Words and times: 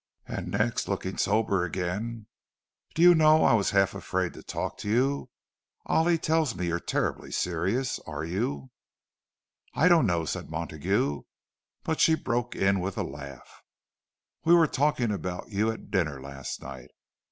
And 0.25 0.49
next, 0.49 0.87
looking 0.87 1.17
sober 1.19 1.63
again, 1.63 2.25
"Do 2.95 3.03
you 3.03 3.13
know, 3.13 3.43
I 3.43 3.53
was 3.53 3.69
half 3.69 3.93
afraid 3.93 4.33
to 4.33 4.41
talk 4.41 4.75
to 4.79 4.89
you. 4.89 5.29
Ollie 5.85 6.17
tells 6.17 6.55
me 6.55 6.65
you're 6.65 6.79
terribly 6.79 7.31
serious. 7.31 7.99
Are 8.07 8.23
you?" 8.25 8.71
"I 9.75 9.87
don't 9.87 10.07
know," 10.07 10.25
said 10.25 10.49
Montague—but 10.49 11.99
she 11.99 12.15
broke 12.15 12.55
in 12.55 12.79
with 12.79 12.97
a 12.97 13.03
laugh, 13.03 13.61
"We 14.43 14.55
were 14.55 14.65
talking 14.65 15.11
about 15.11 15.51
you 15.51 15.69
at 15.69 15.91
dinner 15.91 16.19
last 16.19 16.63
night. 16.63 16.89